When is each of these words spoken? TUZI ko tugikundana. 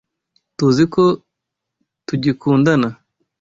TUZI 0.57 0.83
ko 0.93 1.03
tugikundana. 2.07 2.89